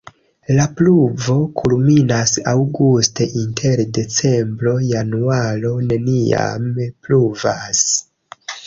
[0.59, 7.89] La pluvo kulminas aŭguste, inter decembro-januaro neniam pluvas.